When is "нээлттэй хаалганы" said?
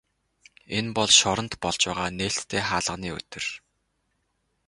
2.17-3.09